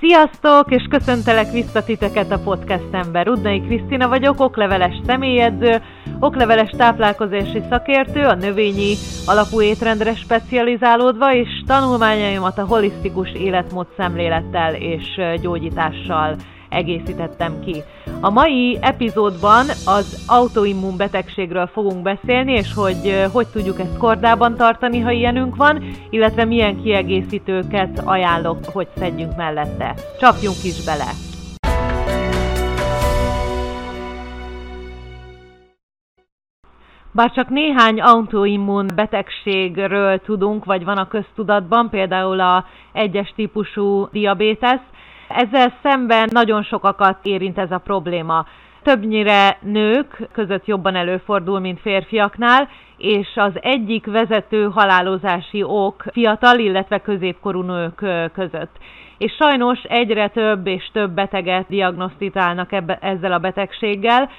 Sziasztok, 0.00 0.70
és 0.70 0.86
köszöntelek 0.90 1.52
vissza 1.52 1.84
titeket 1.84 2.30
a 2.30 2.38
podcastemben. 2.38 3.24
Rudnai 3.24 3.60
Krisztina 3.60 4.08
vagyok, 4.08 4.40
okleveles 4.40 5.00
személyedző, 5.06 5.82
okleveles 6.20 6.70
táplálkozási 6.70 7.62
szakértő, 7.68 8.20
a 8.20 8.34
növényi 8.34 8.94
alapú 9.26 9.60
étrendre 9.62 10.14
specializálódva, 10.14 11.34
és 11.34 11.48
tanulmányaimat 11.66 12.58
a 12.58 12.66
holisztikus 12.66 13.32
életmód 13.32 13.86
szemlélettel 13.96 14.74
és 14.74 15.20
gyógyítással 15.40 16.36
egészítettem 16.70 17.60
ki. 17.64 17.82
A 18.20 18.30
mai 18.30 18.78
epizódban 18.80 19.66
az 19.86 20.24
autoimmun 20.26 20.96
betegségről 20.96 21.66
fogunk 21.66 22.02
beszélni, 22.02 22.52
és 22.52 22.74
hogy 22.74 23.28
hogy 23.32 23.46
tudjuk 23.46 23.80
ezt 23.80 23.96
kordában 23.96 24.54
tartani, 24.56 25.00
ha 25.00 25.10
ilyenünk 25.10 25.56
van, 25.56 25.84
illetve 26.10 26.44
milyen 26.44 26.82
kiegészítőket 26.82 28.02
ajánlok, 28.04 28.58
hogy 28.64 28.88
szedjünk 28.96 29.36
mellette. 29.36 29.94
Csapjunk 30.20 30.64
is 30.64 30.84
bele! 30.84 31.28
Bár 37.12 37.32
csak 37.32 37.48
néhány 37.48 38.00
autoimmun 38.00 38.86
betegségről 38.94 40.18
tudunk, 40.18 40.64
vagy 40.64 40.84
van 40.84 40.96
a 40.96 41.08
köztudatban, 41.08 41.90
például 41.90 42.40
a 42.40 42.64
egyes 42.92 43.32
típusú 43.36 44.08
diabétesz, 44.12 44.80
ezzel 45.30 45.72
szemben 45.82 46.28
nagyon 46.32 46.62
sokakat 46.62 47.18
érint 47.22 47.58
ez 47.58 47.70
a 47.70 47.78
probléma. 47.78 48.46
Többnyire 48.82 49.58
nők 49.60 50.28
között 50.32 50.66
jobban 50.66 50.94
előfordul, 50.94 51.58
mint 51.60 51.80
férfiaknál, 51.80 52.68
és 52.96 53.28
az 53.34 53.52
egyik 53.60 54.06
vezető 54.06 54.68
halálozási 54.68 55.62
ok 55.62 56.04
fiatal, 56.12 56.58
illetve 56.58 56.98
középkorú 56.98 57.62
nők 57.62 58.04
között. 58.32 58.76
És 59.18 59.32
sajnos 59.32 59.82
egyre 59.82 60.28
több 60.28 60.66
és 60.66 60.90
több 60.92 61.10
beteget 61.10 61.66
diagnosztizálnak 61.68 62.72
ebbe, 62.72 62.98
ezzel 63.00 63.32
a 63.32 63.38
betegséggel, 63.38 64.30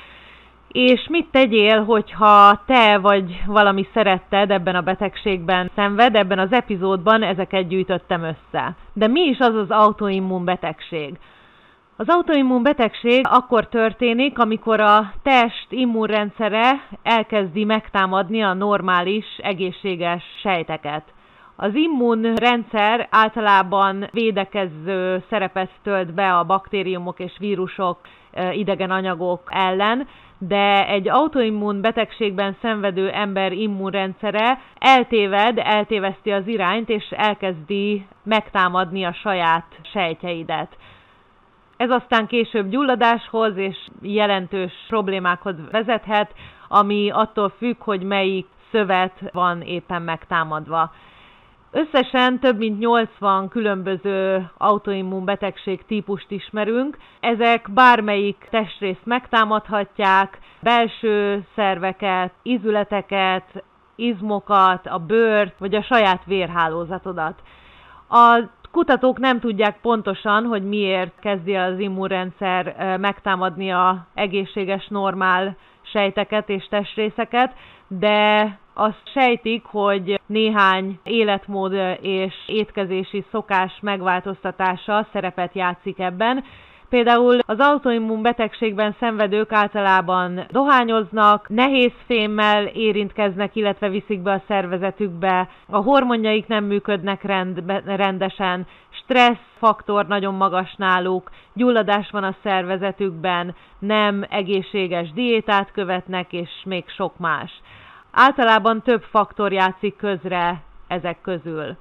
és 0.72 1.08
mit 1.10 1.28
tegyél, 1.32 1.84
hogyha 1.84 2.62
te 2.66 2.98
vagy 2.98 3.42
valami 3.46 3.88
szeretted 3.94 4.52
ebben 4.52 4.76
a 4.76 4.82
betegségben 4.82 5.72
szenved, 5.76 6.16
ebben 6.16 6.40
az 6.40 6.52
epizódban 6.52 7.24
ezeket 7.24 7.68
gyűjtöttem 7.68 8.24
össze. 8.24 8.76
De 8.94 9.08
mi 9.08 9.22
is 9.22 9.40
az 9.40 9.56
az 9.56 9.70
autoimmun 9.70 10.46
betegség? 10.46 11.18
Az 11.96 12.10
autoimmun 12.10 12.64
betegség 12.64 13.26
akkor 13.30 13.68
történik, 13.68 14.40
amikor 14.40 14.80
a 14.80 15.14
test 15.24 15.68
immunrendszere 15.70 16.88
elkezdi 17.04 17.64
megtámadni 17.64 18.44
a 18.44 18.54
normális, 18.54 19.26
egészséges 19.38 20.24
sejteket. 20.42 21.04
Az 21.56 21.76
immunrendszer 21.76 23.08
általában 23.12 24.08
védekező 24.12 25.24
szerepet 25.30 25.70
tölt 25.84 26.14
be 26.14 26.38
a 26.38 26.44
baktériumok 26.44 27.20
és 27.20 27.34
vírusok, 27.40 27.98
idegen 28.52 28.92
anyagok 28.92 29.42
ellen, 29.50 30.08
de 30.48 30.88
egy 30.88 31.10
autoimmun 31.10 31.82
betegségben 31.82 32.56
szenvedő 32.62 33.10
ember 33.10 33.52
immunrendszere 33.52 34.60
eltéved, 34.80 35.58
eltéveszti 35.58 36.32
az 36.32 36.48
irányt, 36.48 36.90
és 36.90 37.10
elkezdi 37.10 38.06
megtámadni 38.24 39.04
a 39.04 39.14
saját 39.14 39.66
sejtjeidet. 39.94 40.78
Ez 41.78 41.90
aztán 41.90 42.28
később 42.28 42.70
gyulladáshoz 42.70 43.58
és 43.58 43.78
jelentős 44.02 44.72
problémákhoz 44.88 45.56
vezethet, 45.72 46.34
ami 46.68 47.10
attól 47.12 47.50
függ, 47.58 47.76
hogy 47.84 48.04
melyik 48.04 48.48
szövet 48.72 49.20
van 49.32 49.62
éppen 49.62 50.02
megtámadva. 50.02 50.92
Összesen 51.74 52.40
több 52.40 52.58
mint 52.58 52.80
80 52.80 53.48
különböző 53.50 54.50
autoimmun 54.58 55.26
betegség 55.26 55.86
típust 55.86 56.32
ismerünk. 56.32 56.98
Ezek 57.20 57.68
bármelyik 57.74 58.48
testrészt 58.50 59.06
megtámadhatják, 59.06 60.40
belső 60.60 61.46
szerveket, 61.56 62.34
izületeket, 62.42 63.64
izmokat, 63.96 64.88
a 64.88 64.98
bőrt, 64.98 65.60
vagy 65.60 65.76
a 65.76 65.84
saját 65.84 66.26
vérhálózatodat. 66.26 67.42
A 68.10 68.40
kutatók 68.72 69.20
nem 69.20 69.40
tudják 69.40 69.82
pontosan, 69.82 70.46
hogy 70.46 70.64
miért 70.64 71.20
kezdi 71.20 71.56
az 71.56 71.80
immunrendszer 71.80 72.98
megtámadni 73.00 73.72
a 73.72 74.06
egészséges, 74.14 74.88
normál 74.88 75.58
sejteket 75.82 76.50
és 76.50 76.68
testrészeket, 76.70 77.54
de 77.88 78.60
azt 78.82 79.02
sejtik, 79.14 79.64
hogy 79.66 80.20
néhány 80.26 81.00
életmód 81.04 81.74
és 82.02 82.34
étkezési 82.48 83.26
szokás 83.32 83.80
megváltoztatása 83.82 85.08
szerepet 85.12 85.54
játszik 85.54 86.00
ebben, 86.00 86.44
Például 86.90 87.40
az 87.46 87.60
autoimmun 87.60 88.22
betegségben 88.22 88.96
szenvedők 89.00 89.52
általában 89.52 90.46
dohányoznak, 90.50 91.50
nehéz 91.50 91.92
fémmel 92.06 92.66
érintkeznek, 92.66 93.56
illetve 93.56 93.90
viszik 93.90 94.22
be 94.22 94.32
a 94.32 94.44
szervezetükbe, 94.48 95.50
a 95.68 95.78
hormonjaik 95.78 96.48
nem 96.48 96.64
működnek 96.64 97.24
rend, 97.24 97.64
rendesen, 97.86 98.68
stressz 98.90 99.52
faktor 99.58 100.08
nagyon 100.08 100.34
magas 100.34 100.76
náluk, 100.78 101.32
gyulladás 101.54 102.10
van 102.10 102.24
a 102.24 102.36
szervezetükben, 102.44 103.56
nem 103.80 104.26
egészséges 104.30 105.12
diétát 105.12 105.72
követnek, 105.72 106.34
és 106.34 106.50
még 106.66 106.84
sok 106.88 107.18
más. 107.18 107.52
Általában 108.12 108.82
több 108.82 109.02
faktor 109.02 109.52
játszik 109.52 109.96
közre 109.96 110.62
ezek 110.88 111.22
közül. 111.22 111.78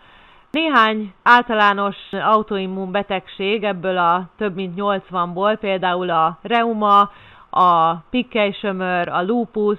Néhány 0.51 1.13
általános 1.23 1.97
autoimmun 2.13 2.91
betegség 2.91 3.65
ebből 3.65 3.99
a 3.99 4.29
több 4.37 4.55
mint 4.55 4.75
80-ból, 4.77 5.57
például 5.61 6.11
a 6.11 6.39
reuma, 6.43 7.11
a 7.51 7.95
pikkely-sömör, 7.95 9.09
a 9.09 9.23
lupus, 9.23 9.79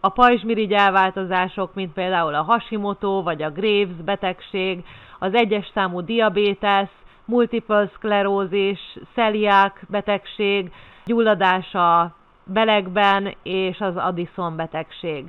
a 0.00 0.08
pajzsmirigy 0.08 0.72
elváltozások, 0.72 1.74
mint 1.74 1.92
például 1.92 2.34
a 2.34 2.42
Hashimoto 2.42 3.22
vagy 3.22 3.42
a 3.42 3.50
Graves 3.50 3.96
betegség, 4.04 4.84
az 5.18 5.34
egyes 5.34 5.70
számú 5.74 6.00
diabétesz, 6.00 6.90
multiple 7.24 7.90
szklerózis, 7.94 8.80
celiák 9.14 9.84
betegség, 9.88 10.72
gyulladás 11.04 11.74
a 11.74 12.14
belegben 12.44 13.34
és 13.42 13.78
az 13.80 13.96
Addison 13.96 14.56
betegség. 14.56 15.24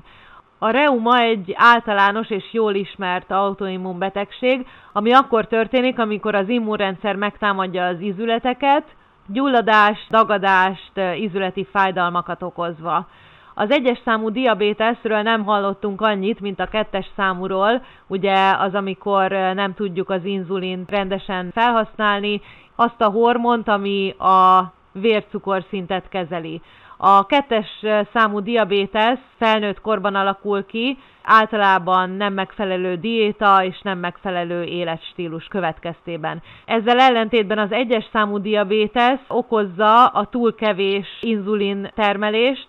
A 0.64 0.70
reuma 0.70 1.20
egy 1.20 1.54
általános 1.56 2.30
és 2.30 2.44
jól 2.52 2.74
ismert 2.74 3.32
autoimmun 3.32 4.00
betegség, 4.00 4.68
ami 4.94 5.14
akkor 5.14 5.48
történik, 5.48 6.00
amikor 6.00 6.36
az 6.36 6.50
immunrendszer 6.50 7.16
megtámadja 7.16 7.86
az 7.86 8.00
izületeket, 8.00 8.84
gyulladást, 9.28 10.10
dagadást, 10.10 10.92
izületi 11.16 11.68
fájdalmakat 11.72 12.44
okozva. 12.44 13.08
Az 13.54 13.72
egyes 13.72 14.00
számú 14.06 14.30
diabéteszről 14.30 15.22
nem 15.22 15.44
hallottunk 15.44 16.02
annyit, 16.02 16.40
mint 16.40 16.60
a 16.60 16.68
kettes 16.68 17.12
számúról, 17.16 17.82
ugye 18.08 18.52
az, 18.52 18.74
amikor 18.74 19.32
nem 19.32 19.74
tudjuk 19.74 20.10
az 20.10 20.26
inzulint 20.26 20.90
rendesen 20.90 21.52
felhasználni, 21.52 22.42
azt 22.76 23.02
a 23.02 23.10
hormont, 23.10 23.68
ami 23.68 24.16
a 24.18 24.72
vércukorszintet 24.92 26.10
kezeli. 26.10 26.62
A 27.04 27.26
kettes 27.26 27.68
számú 28.14 28.40
diabétesz 28.40 29.20
felnőtt 29.38 29.82
korban 29.82 30.16
alakul 30.16 30.66
ki, 30.66 30.98
általában 31.24 32.10
nem 32.10 32.34
megfelelő 32.34 32.96
diéta 32.96 33.64
és 33.64 33.82
nem 33.82 34.00
megfelelő 34.00 34.64
életstílus 34.64 35.46
következtében. 35.46 36.42
Ezzel 36.66 37.00
ellentétben 37.00 37.58
az 37.58 37.72
egyes 37.72 38.10
számú 38.12 38.38
diabétesz 38.38 39.20
okozza 39.28 40.06
a 40.06 40.26
túl 40.26 40.56
kevés 40.56 41.08
inzulin 41.22 41.92
termelést, 41.96 42.68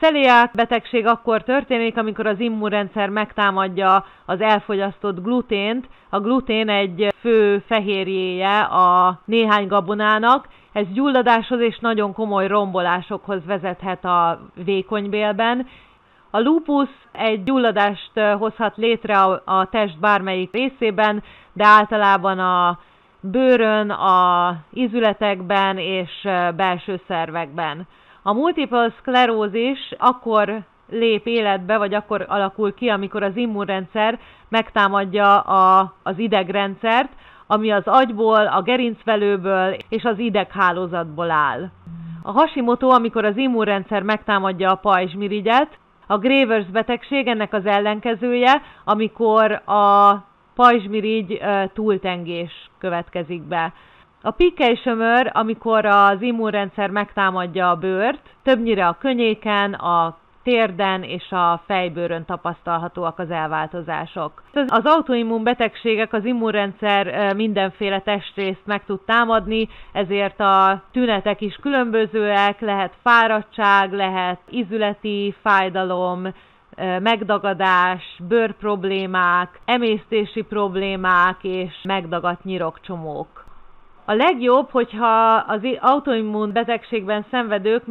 Celiák 0.00 0.50
betegség 0.54 1.06
akkor 1.06 1.42
történik, 1.42 1.96
amikor 1.96 2.26
az 2.26 2.40
immunrendszer 2.40 3.08
megtámadja 3.08 4.04
az 4.26 4.40
elfogyasztott 4.40 5.22
glutént. 5.22 5.88
A 6.10 6.20
glutén 6.20 6.68
egy 6.68 7.14
fő 7.20 7.58
fehérjéje 7.66 8.58
a 8.60 9.20
néhány 9.24 9.66
gabonának, 9.66 10.48
ez 10.72 10.86
gyulladáshoz 10.92 11.60
és 11.60 11.78
nagyon 11.78 12.12
komoly 12.12 12.46
rombolásokhoz 12.46 13.44
vezethet 13.46 14.04
a 14.04 14.40
vékonybélben. 14.64 15.66
A 16.30 16.40
lupus 16.40 16.88
egy 17.12 17.42
gyulladást 17.42 18.10
hozhat 18.38 18.76
létre 18.76 19.18
a, 19.22 19.68
test 19.70 19.98
bármelyik 19.98 20.52
részében, 20.52 21.22
de 21.52 21.64
általában 21.64 22.38
a 22.38 22.78
bőrön, 23.20 23.90
a 23.90 24.56
izületekben 24.72 25.78
és 25.78 26.28
belső 26.56 27.00
szervekben. 27.06 27.86
A 28.22 28.32
multiple 28.32 28.92
szklerózis 28.98 29.94
akkor 29.98 30.58
lép 30.90 31.26
életbe, 31.26 31.78
vagy 31.78 31.94
akkor 31.94 32.24
alakul 32.28 32.74
ki, 32.74 32.88
amikor 32.88 33.22
az 33.22 33.36
immunrendszer 33.36 34.18
megtámadja 34.48 35.40
a, 35.40 35.94
az 36.02 36.18
idegrendszert, 36.18 37.12
ami 37.46 37.70
az 37.70 37.82
agyból, 37.86 38.46
a 38.46 38.62
gerincvelőből 38.62 39.76
és 39.88 40.02
az 40.02 40.18
ideghálózatból 40.18 41.30
áll. 41.30 41.70
A 42.22 42.30
Hashimoto, 42.30 42.88
amikor 42.88 43.24
az 43.24 43.36
immunrendszer 43.36 44.02
megtámadja 44.02 44.70
a 44.70 44.74
pajzsmirigyet, 44.74 45.78
a 46.06 46.18
Gravers 46.18 46.66
betegség 46.66 47.26
ennek 47.26 47.52
az 47.52 47.66
ellenkezője, 47.66 48.62
amikor 48.84 49.52
a 49.52 50.14
pajzsmirigy 50.54 51.40
túltengés 51.72 52.70
következik 52.78 53.42
be. 53.42 53.72
A 54.22 54.34
sömör, 54.82 55.30
amikor 55.32 55.84
az 55.84 56.22
immunrendszer 56.22 56.90
megtámadja 56.90 57.70
a 57.70 57.76
bőrt, 57.76 58.20
többnyire 58.42 58.86
a 58.86 58.96
könyéken, 59.00 59.72
a 59.72 60.16
térden 60.42 61.02
és 61.02 61.30
a 61.30 61.62
fejbőrön 61.66 62.24
tapasztalhatóak 62.24 63.18
az 63.18 63.30
elváltozások. 63.30 64.42
Az 64.66 64.84
autoimmun 64.84 65.42
betegségek 65.42 66.12
az 66.12 66.24
immunrendszer 66.24 67.34
mindenféle 67.34 68.00
testrészt 68.00 68.62
meg 68.64 68.84
tud 68.84 69.00
támadni, 69.00 69.68
ezért 69.92 70.40
a 70.40 70.82
tünetek 70.92 71.40
is 71.40 71.54
különbözőek, 71.62 72.60
lehet 72.60 72.92
fáradtság, 73.02 73.92
lehet 73.92 74.40
izületi 74.50 75.34
fájdalom, 75.42 76.34
megdagadás, 76.98 78.02
bőrproblémák, 78.28 79.60
emésztési 79.64 80.42
problémák 80.42 81.36
és 81.42 81.72
megdagadt 81.82 82.44
nyirokcsomók. 82.44 83.39
A 84.10 84.14
legjobb, 84.14 84.70
hogyha 84.70 85.34
az 85.34 85.60
autoimmun 85.80 86.52
betegségben 86.52 87.24
szenvedők 87.30 87.82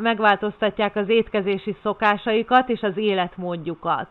megváltoztatják 0.00 0.96
az 0.96 1.08
étkezési 1.08 1.76
szokásaikat 1.82 2.68
és 2.68 2.80
az 2.80 2.96
életmódjukat. 2.96 4.08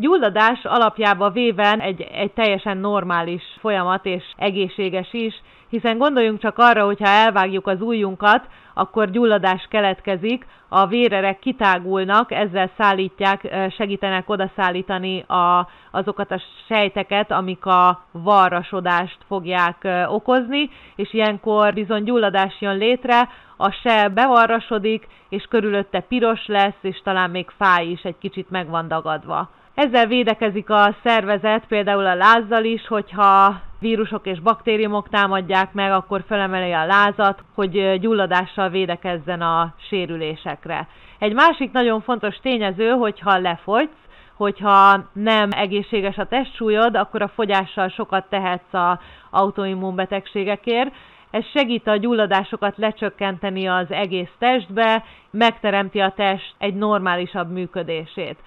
Gyulladás 0.00 0.64
alapjába 0.64 1.30
véven 1.30 1.80
egy, 1.80 2.00
egy 2.00 2.32
teljesen 2.32 2.76
normális 2.76 3.42
folyamat 3.58 4.06
és 4.06 4.24
egészséges 4.36 5.12
is, 5.12 5.42
hiszen 5.68 5.98
gondoljunk 5.98 6.40
csak 6.40 6.58
arra, 6.58 6.84
hogy 6.84 6.98
ha 6.98 7.08
elvágjuk 7.08 7.66
az 7.66 7.80
ujjunkat, 7.80 8.48
akkor 8.74 9.10
gyulladás 9.10 9.66
keletkezik, 9.70 10.46
a 10.68 10.86
vérerek 10.86 11.38
kitágulnak, 11.38 12.32
ezzel 12.32 12.70
szállítják, 12.76 13.70
segítenek 13.76 14.28
odaszállítani 14.28 15.20
a, 15.20 15.68
azokat 15.90 16.30
a 16.30 16.42
sejteket, 16.68 17.30
amik 17.30 17.66
a 17.66 18.04
varrasodást 18.12 19.18
fogják 19.26 19.88
okozni, 20.06 20.70
és 20.96 21.12
ilyenkor 21.12 21.72
bizony 21.72 22.02
gyulladás 22.02 22.56
jön 22.60 22.76
létre, 22.76 23.28
a 23.56 23.70
se 23.70 24.08
bevarrasodik, 24.08 25.06
és 25.28 25.44
körülötte 25.50 26.00
piros 26.00 26.46
lesz, 26.46 26.78
és 26.80 27.00
talán 27.04 27.30
még 27.30 27.50
fáj 27.56 27.86
is, 27.86 28.02
egy 28.02 28.18
kicsit 28.18 28.50
meg 28.50 28.68
van 28.68 28.88
dagadva. 28.88 29.48
Ezzel 29.74 30.06
védekezik 30.06 30.70
a 30.70 30.96
szervezet, 31.02 31.66
például 31.66 32.06
a 32.06 32.14
lázzal 32.14 32.64
is, 32.64 32.86
hogyha 32.86 33.60
vírusok 33.78 34.26
és 34.26 34.40
baktériumok 34.40 35.08
támadják 35.08 35.72
meg, 35.72 35.92
akkor 35.92 36.24
felemeli 36.26 36.72
a 36.72 36.86
lázat, 36.86 37.42
hogy 37.54 37.98
gyulladással 38.00 38.68
védekezzen 38.68 39.40
a 39.40 39.74
sérülésekre. 39.88 40.88
Egy 41.18 41.34
másik 41.34 41.72
nagyon 41.72 42.00
fontos 42.00 42.36
tényező, 42.36 42.90
hogyha 42.90 43.38
lefogysz, 43.38 44.08
hogyha 44.36 45.04
nem 45.12 45.48
egészséges 45.52 46.16
a 46.16 46.26
testsúlyod, 46.26 46.96
akkor 46.96 47.22
a 47.22 47.28
fogyással 47.28 47.88
sokat 47.88 48.28
tehetsz 48.28 48.74
a 48.74 49.00
autoimmunbetegségekért. 49.30 50.94
Ez 51.30 51.44
segít 51.54 51.86
a 51.86 51.96
gyulladásokat 51.96 52.76
lecsökkenteni 52.76 53.66
az 53.66 53.90
egész 53.90 54.32
testbe, 54.38 55.04
megteremti 55.30 56.00
a 56.00 56.12
test 56.16 56.54
egy 56.58 56.74
normálisabb 56.74 57.52
működését. 57.52 58.38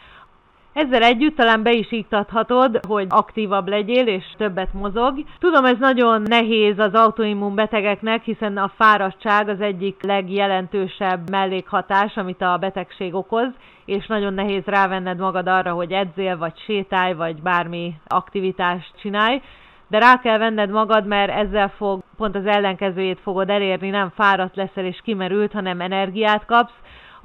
Ezzel 0.73 1.03
együtt 1.03 1.35
talán 1.35 1.63
be 1.63 1.71
is 1.71 1.91
iktathatod, 1.91 2.79
hogy 2.87 3.07
aktívabb 3.09 3.67
legyél 3.67 4.07
és 4.07 4.23
többet 4.37 4.73
mozog. 4.73 5.23
Tudom, 5.39 5.65
ez 5.65 5.77
nagyon 5.79 6.21
nehéz 6.21 6.79
az 6.79 6.93
autoimmun 6.93 7.55
betegeknek, 7.55 8.23
hiszen 8.23 8.57
a 8.57 8.71
fáradtság 8.75 9.49
az 9.49 9.61
egyik 9.61 10.03
legjelentősebb 10.03 11.29
mellékhatás, 11.29 12.15
amit 12.15 12.41
a 12.41 12.57
betegség 12.57 13.13
okoz, 13.13 13.49
és 13.85 14.07
nagyon 14.07 14.33
nehéz 14.33 14.63
rávenned 14.65 15.17
magad 15.17 15.47
arra, 15.47 15.71
hogy 15.71 15.91
edzél, 15.91 16.37
vagy 16.37 16.59
sétálj, 16.65 17.13
vagy 17.13 17.41
bármi 17.41 17.93
aktivitást 18.07 18.91
csinálj 19.01 19.41
de 19.87 19.99
rá 19.99 20.19
kell 20.19 20.37
venned 20.37 20.69
magad, 20.69 21.05
mert 21.05 21.31
ezzel 21.31 21.69
fog, 21.69 22.01
pont 22.17 22.35
az 22.35 22.45
ellenkezőjét 22.45 23.19
fogod 23.19 23.49
elérni, 23.49 23.89
nem 23.89 24.11
fáradt 24.15 24.55
leszel 24.55 24.85
és 24.85 24.99
kimerült, 25.03 25.51
hanem 25.51 25.81
energiát 25.81 26.45
kapsz, 26.45 26.73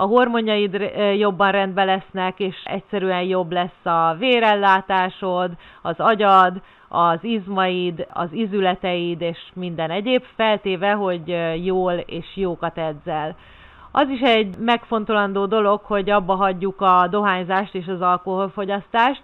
a 0.00 0.05
hormonjaid 0.05 0.93
jobban 1.17 1.50
rendben 1.50 1.87
lesznek, 1.87 2.41
és 2.41 2.56
egyszerűen 2.65 3.23
jobb 3.23 3.53
lesz 3.53 3.85
a 3.85 4.15
vérellátásod, 4.19 5.50
az 5.83 5.95
agyad, 5.99 6.61
az 6.89 7.19
izmaid, 7.21 8.06
az 8.12 8.29
izületeid 8.33 9.21
és 9.21 9.39
minden 9.55 9.91
egyéb, 9.91 10.25
feltéve, 10.37 10.93
hogy 10.93 11.37
jól 11.65 11.93
és 11.93 12.27
jókat 12.35 12.79
edzel. 12.79 13.37
Az 13.91 14.09
is 14.09 14.21
egy 14.21 14.59
megfontolandó 14.59 15.47
dolog, 15.47 15.81
hogy 15.81 16.11
abba 16.11 16.35
hagyjuk 16.35 16.81
a 16.81 17.06
dohányzást 17.11 17.75
és 17.75 17.87
az 17.87 18.01
alkoholfogyasztást. 18.01 19.23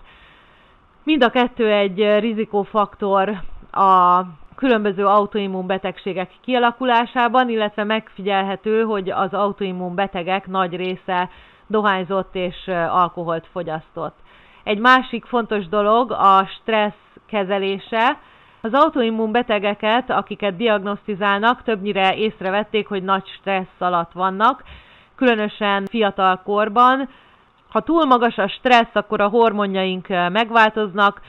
Mind 1.05 1.23
a 1.23 1.31
kettő 1.31 1.71
egy 1.73 2.19
rizikófaktor 2.19 3.29
a 3.73 4.23
különböző 4.65 5.07
autoimmun 5.07 5.67
betegségek 5.67 6.31
kialakulásában, 6.41 7.49
illetve 7.49 7.85
megfigyelhető, 7.85 8.83
hogy 8.83 9.11
az 9.11 9.33
autoimmun 9.33 9.95
betegek 9.95 10.47
nagy 10.47 10.77
része 10.77 11.31
dohányzott 11.67 12.35
és 12.35 12.69
alkoholt 12.89 13.47
fogyasztott. 13.53 14.17
Egy 14.63 14.79
másik 14.79 15.25
fontos 15.25 15.69
dolog 15.69 16.11
a 16.11 16.47
stressz 16.61 17.17
kezelése. 17.27 18.19
Az 18.61 18.73
autoimmun 18.73 19.33
betegeket, 19.33 20.11
akiket 20.11 20.57
diagnosztizálnak, 20.57 21.63
többnyire 21.63 22.17
észrevették, 22.17 22.89
hogy 22.89 23.03
nagy 23.03 23.27
stressz 23.27 23.79
alatt 23.81 24.13
vannak, 24.13 24.63
különösen 25.17 25.87
fiatal 25.87 26.41
korban. 26.45 27.09
Ha 27.69 27.81
túl 27.81 28.05
magas 28.05 28.37
a 28.37 28.49
stressz, 28.49 28.95
akkor 28.95 29.21
a 29.21 29.29
hormonjaink 29.29 30.09
megváltoznak, 30.09 31.21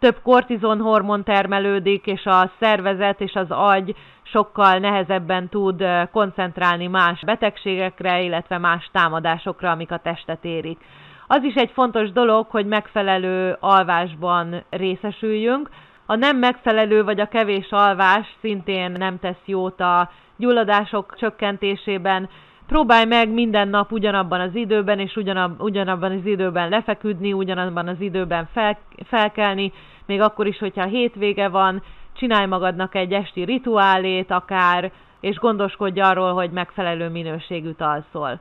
több 0.00 0.16
kortizon 0.22 0.80
hormon 0.80 1.24
termelődik, 1.24 2.06
és 2.06 2.24
a 2.24 2.50
szervezet 2.60 3.20
és 3.20 3.34
az 3.34 3.50
agy 3.50 3.94
sokkal 4.22 4.78
nehezebben 4.78 5.48
tud 5.48 5.84
koncentrálni 6.12 6.86
más 6.86 7.20
betegségekre, 7.24 8.22
illetve 8.22 8.58
más 8.58 8.88
támadásokra, 8.92 9.70
amik 9.70 9.90
a 9.90 9.98
testet 9.98 10.44
érik. 10.44 10.78
Az 11.26 11.42
is 11.42 11.54
egy 11.54 11.70
fontos 11.70 12.12
dolog, 12.12 12.46
hogy 12.50 12.66
megfelelő 12.66 13.56
alvásban 13.60 14.64
részesüljünk. 14.70 15.68
A 16.06 16.14
nem 16.14 16.36
megfelelő 16.36 17.04
vagy 17.04 17.20
a 17.20 17.28
kevés 17.28 17.70
alvás 17.70 18.36
szintén 18.40 18.90
nem 18.90 19.18
tesz 19.18 19.42
jót 19.44 19.80
a 19.80 20.10
gyulladások 20.36 21.16
csökkentésében. 21.18 22.28
Próbálj 22.70 23.04
meg 23.04 23.28
minden 23.28 23.68
nap 23.68 23.92
ugyanabban 23.92 24.40
az 24.40 24.54
időben 24.54 24.98
és 24.98 25.16
ugyanab, 25.16 25.62
ugyanabban 25.62 26.12
az 26.12 26.26
időben 26.26 26.68
lefeküdni, 26.68 27.32
ugyanabban 27.32 27.88
az 27.88 28.00
időben 28.00 28.48
fel, 28.52 28.78
felkelni, 29.04 29.72
még 30.06 30.20
akkor 30.20 30.46
is, 30.46 30.58
hogyha 30.58 30.84
hétvége 30.84 31.48
van, 31.48 31.82
csinálj 32.12 32.46
magadnak 32.46 32.94
egy 32.94 33.12
esti 33.12 33.44
rituálét 33.44 34.30
akár, 34.30 34.92
és 35.20 35.36
gondoskodj 35.36 36.00
arról, 36.00 36.32
hogy 36.32 36.50
megfelelő 36.50 37.08
minőségűt 37.08 37.80
alszol. 37.80 38.40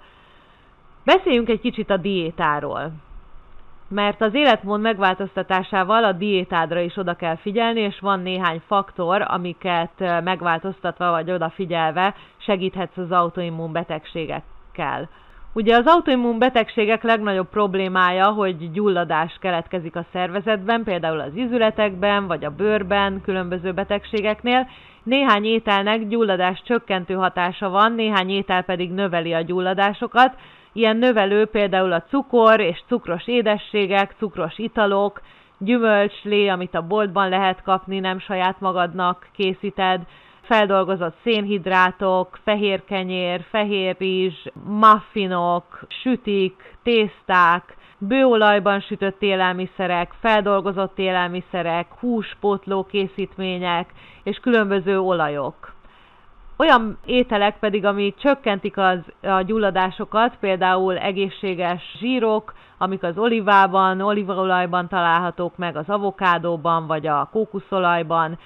Beszéljünk 1.05 1.49
egy 1.49 1.61
kicsit 1.61 1.89
a 1.89 1.97
diétáról. 1.97 2.91
Mert 3.89 4.21
az 4.21 4.33
életmód 4.33 4.81
megváltoztatásával 4.81 6.03
a 6.03 6.11
diétádra 6.11 6.79
is 6.79 6.97
oda 6.97 7.13
kell 7.13 7.35
figyelni, 7.35 7.79
és 7.79 7.99
van 7.99 8.19
néhány 8.19 8.61
faktor, 8.67 9.25
amiket 9.27 10.23
megváltoztatva 10.23 11.11
vagy 11.11 11.31
odafigyelve 11.31 12.15
segíthetsz 12.37 12.97
az 12.97 13.11
autoimmun 13.11 13.71
betegségekkel. 13.71 15.09
Ugye 15.53 15.75
az 15.75 15.85
autoimmun 15.85 16.39
betegségek 16.39 17.03
legnagyobb 17.03 17.49
problémája, 17.49 18.27
hogy 18.27 18.71
gyulladás 18.71 19.37
keletkezik 19.39 19.95
a 19.95 20.05
szervezetben, 20.11 20.83
például 20.83 21.19
az 21.19 21.35
izületekben, 21.35 22.27
vagy 22.27 22.45
a 22.45 22.55
bőrben, 22.55 23.21
különböző 23.21 23.71
betegségeknél. 23.71 24.67
Néhány 25.03 25.45
ételnek 25.45 26.07
gyulladás 26.07 26.61
csökkentő 26.65 27.13
hatása 27.13 27.69
van, 27.69 27.91
néhány 27.91 28.29
étel 28.29 28.63
pedig 28.63 28.91
növeli 28.91 29.33
a 29.33 29.41
gyulladásokat. 29.41 30.35
Ilyen 30.73 30.97
növelő 30.97 31.45
például 31.45 31.91
a 31.91 32.03
cukor 32.03 32.59
és 32.59 32.81
cukros 32.87 33.27
édességek, 33.27 34.15
cukros 34.17 34.57
italok, 34.57 35.21
gyümölcslé, 35.57 36.47
amit 36.47 36.75
a 36.75 36.87
boltban 36.87 37.29
lehet 37.29 37.61
kapni, 37.63 37.99
nem 37.99 38.19
saját 38.19 38.59
magadnak 38.59 39.27
készíted, 39.33 40.01
feldolgozott 40.41 41.15
szénhidrátok, 41.23 42.39
fehér 42.43 42.85
kenyér, 42.85 43.45
fehér 43.49 43.95
rizs, 43.99 44.45
muffinok, 44.63 45.79
sütik, 45.87 46.75
tészták, 46.83 47.75
bőolajban 47.97 48.79
sütött 48.79 49.21
élelmiszerek, 49.21 50.11
feldolgozott 50.19 50.99
élelmiszerek, 50.99 51.87
húspótló 51.99 52.83
készítmények 52.83 53.89
és 54.23 54.37
különböző 54.37 54.99
olajok. 54.99 55.73
Olyan 56.61 56.97
ételek 57.05 57.59
pedig, 57.59 57.85
ami 57.85 58.13
csökkentik 58.17 58.77
az, 58.77 58.99
a 59.21 59.41
gyulladásokat, 59.41 60.37
például 60.39 60.97
egészséges 60.97 61.95
zsírok, 61.99 62.53
amik 62.77 63.03
az 63.03 63.17
olivában, 63.17 64.01
olívaolajban 64.01 64.87
találhatók 64.87 65.57
meg, 65.57 65.75
az 65.75 65.89
avokádóban 65.89 66.87
vagy 66.87 67.07
a 67.07 67.29
kókuszolajban, 67.31 68.37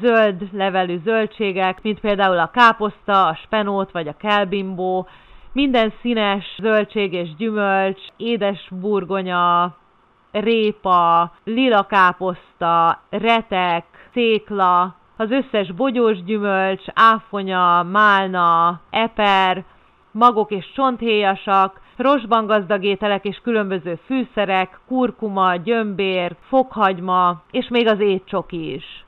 zöld 0.00 0.48
levelű 0.52 0.98
zöldségek, 1.04 1.82
mint 1.82 2.00
például 2.00 2.38
a 2.38 2.50
káposzta, 2.50 3.26
a 3.26 3.34
spenót 3.34 3.90
vagy 3.90 4.08
a 4.08 4.16
kelbimbó, 4.16 5.06
minden 5.52 5.92
színes 6.00 6.44
zöldség 6.60 7.12
és 7.12 7.34
gyümölcs, 7.36 8.00
édes 8.16 8.68
burgonya, 8.70 9.76
répa, 10.32 11.32
lila 11.44 11.82
káposzta, 11.82 13.00
retek, 13.10 13.84
székla, 14.12 14.96
az 15.20 15.30
összes 15.30 15.72
bogyós 15.72 16.24
gyümölcs, 16.24 16.82
áfonya, 16.94 17.82
málna, 17.82 18.80
eper, 18.90 19.64
magok 20.10 20.50
és 20.50 20.72
csonthéjasak, 20.74 21.80
rosban 21.96 22.46
gazdag 22.46 22.84
ételek 22.84 23.24
és 23.24 23.40
különböző 23.42 23.98
fűszerek, 24.06 24.80
kurkuma, 24.86 25.56
gyömbér, 25.56 26.36
fokhagyma, 26.40 27.42
és 27.50 27.68
még 27.68 27.86
az 27.86 28.00
étcsoki 28.00 28.72
is. 28.74 29.07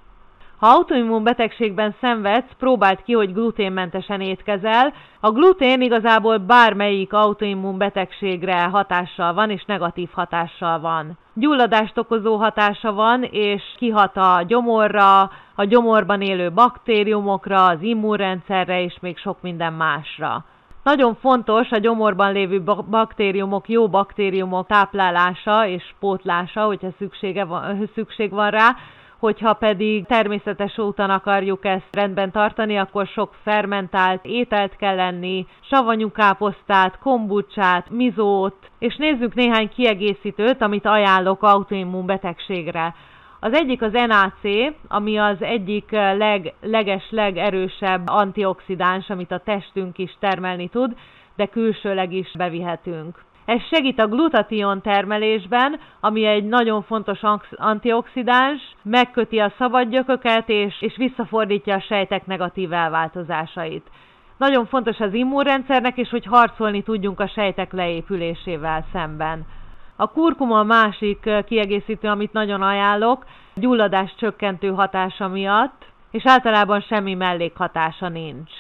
Ha 0.61 0.67
autoimmun 0.67 1.23
betegségben 1.23 1.95
szenvedsz, 2.01 2.53
próbáld 2.59 3.03
ki, 3.03 3.13
hogy 3.13 3.33
gluténmentesen 3.33 4.21
étkezel. 4.21 4.93
A 5.21 5.31
glutén 5.31 5.81
igazából 5.81 6.37
bármelyik 6.37 7.13
autoimmun 7.13 7.79
betegségre 7.79 8.63
hatással 8.63 9.35
van, 9.35 9.51
és 9.51 9.65
negatív 9.65 10.09
hatással 10.13 10.81
van. 10.81 11.19
Gyulladást 11.35 11.99
okozó 11.99 12.37
hatása 12.37 12.93
van, 12.93 13.23
és 13.23 13.63
kihat 13.77 14.17
a 14.17 14.43
gyomorra, 14.47 15.21
a 15.55 15.65
gyomorban 15.65 16.21
élő 16.21 16.53
baktériumokra, 16.53 17.65
az 17.65 17.83
immunrendszerre, 17.83 18.83
és 18.83 18.97
még 19.01 19.19
sok 19.19 19.43
minden 19.43 19.73
másra. 19.73 20.45
Nagyon 20.83 21.15
fontos 21.15 21.71
a 21.71 21.79
gyomorban 21.79 22.33
lévő 22.33 22.63
baktériumok, 22.91 23.69
jó 23.69 23.89
baktériumok 23.89 24.67
táplálása 24.67 25.67
és 25.67 25.95
pótlása, 26.01 26.65
hogyha 26.65 26.89
szüksége 26.99 27.45
van, 27.45 27.91
szükség 27.95 28.31
van 28.31 28.51
rá, 28.51 28.77
hogyha 29.21 29.53
pedig 29.53 30.07
természetes 30.07 30.79
úton 30.79 31.11
akarjuk 31.11 31.65
ezt 31.65 31.89
rendben 31.93 32.31
tartani, 32.31 32.79
akkor 32.79 33.07
sok 33.07 33.35
fermentált 33.43 34.25
ételt 34.25 34.77
kell 34.77 34.95
lenni, 34.95 35.47
savanyú 35.61 36.11
káposztát, 36.11 36.99
kombucsát, 36.99 37.91
mizót, 37.91 38.71
és 38.79 38.97
nézzük 38.97 39.35
néhány 39.35 39.69
kiegészítőt, 39.69 40.63
amit 40.63 40.87
ajánlok 40.87 41.43
autoimmun 41.43 42.07
betegségre. 42.07 42.95
Az 43.41 43.53
egyik 43.53 43.83
az 43.83 43.93
NAC, 43.93 44.75
ami 44.89 45.19
az 45.19 45.43
egyik 45.43 45.91
leg, 45.91 46.55
leges, 46.61 47.11
legerősebb 47.11 48.03
antioxidáns, 48.07 49.09
amit 49.11 49.33
a 49.33 49.39
testünk 49.45 49.99
is 49.99 50.17
termelni 50.21 50.69
tud, 50.69 50.97
de 51.37 51.47
külsőleg 51.47 52.13
is 52.13 52.31
bevihetünk. 52.37 53.25
Ez 53.45 53.61
segít 53.73 54.01
a 54.01 54.07
glutation 54.07 54.83
termelésben, 54.83 55.81
ami 56.01 56.25
egy 56.25 56.45
nagyon 56.45 56.83
fontos 56.83 57.21
antioxidáns, 57.57 58.61
megköti 58.83 59.39
a 59.39 59.53
szabadgyököket 59.59 60.49
és, 60.49 60.83
és 60.83 60.97
visszafordítja 60.97 61.75
a 61.75 61.81
sejtek 61.81 62.27
negatív 62.27 62.73
elváltozásait. 62.73 63.87
Nagyon 64.37 64.67
fontos 64.67 64.99
az 64.99 65.15
immunrendszernek 65.15 65.97
is, 65.97 66.09
hogy 66.09 66.25
harcolni 66.25 66.83
tudjunk 66.83 67.21
a 67.21 67.29
sejtek 67.29 67.73
leépülésével 67.73 68.85
szemben. 68.93 69.47
A 69.97 70.07
kurkuma 70.07 70.59
a 70.59 70.65
másik 70.65 71.31
kiegészítő, 71.47 72.09
amit 72.09 72.33
nagyon 72.33 72.63
ajánlok, 72.63 73.25
gyulladás 73.55 74.15
csökkentő 74.19 74.69
hatása 74.69 75.29
miatt, 75.29 75.85
és 76.11 76.23
általában 76.27 76.81
semmi 76.81 77.15
mellékhatása 77.15 78.09
nincs. 78.09 78.51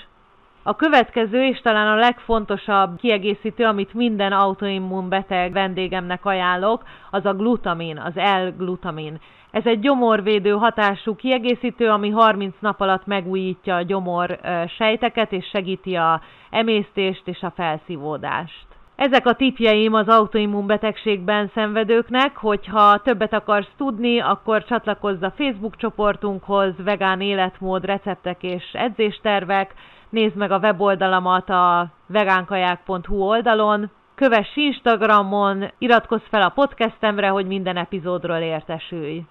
A 0.63 0.77
következő 0.77 1.45
és 1.45 1.61
talán 1.61 1.87
a 1.87 2.01
legfontosabb 2.01 2.97
kiegészítő, 2.97 3.65
amit 3.65 3.95
minden 3.95 4.33
autoimmun 4.33 5.09
beteg 5.09 5.53
vendégemnek 5.53 6.25
ajánlok, 6.25 6.83
az 7.11 7.25
a 7.25 7.35
glutamin, 7.35 7.99
az 7.99 8.15
L-glutamin. 8.15 9.21
Ez 9.51 9.67
egy 9.67 9.81
gyomorvédő 9.81 10.51
hatású 10.51 11.15
kiegészítő, 11.15 11.89
ami 11.89 12.11
30 12.11 12.55
nap 12.59 12.81
alatt 12.81 13.07
megújítja 13.07 13.77
a 13.77 13.83
gyomor 13.83 14.39
sejteket 14.77 15.33
és 15.33 15.47
segíti 15.53 15.95
a 15.95 16.21
emésztést 16.51 17.29
és 17.29 17.43
a 17.43 17.53
felszívódást. 17.57 18.67
Ezek 18.97 19.27
a 19.27 19.35
tipjeim 19.35 19.95
az 19.95 20.09
autoimmunbetegségben 20.09 21.51
szenvedőknek, 21.55 22.37
hogyha 22.37 22.99
többet 22.99 23.33
akarsz 23.33 23.73
tudni, 23.77 24.21
akkor 24.21 24.65
csatlakozz 24.65 25.23
a 25.23 25.33
Facebook 25.37 25.77
csoportunkhoz, 25.77 26.73
vegán 26.85 27.21
életmód, 27.21 27.85
receptek 27.85 28.43
és 28.43 28.65
edzéstervek, 28.73 29.75
nézd 30.11 30.37
meg 30.37 30.51
a 30.51 30.59
weboldalamat 30.59 31.51
a 31.51 31.91
vegánkaják.hu 32.07 33.23
oldalon, 33.23 33.91
kövess 34.15 34.57
Instagramon, 34.57 35.71
iratkozz 35.79 36.23
fel 36.29 36.43
a 36.43 36.49
podcastemre, 36.49 37.29
hogy 37.29 37.47
minden 37.47 37.77
epizódról 37.77 38.37
értesülj. 38.37 39.25